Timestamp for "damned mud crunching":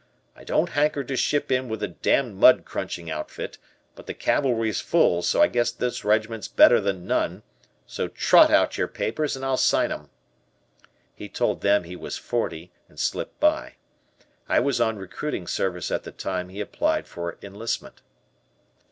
1.87-3.11